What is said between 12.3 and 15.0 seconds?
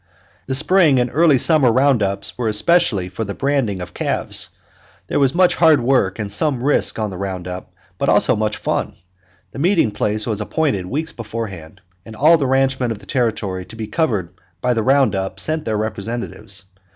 the ranchmen of the territory to be covered by the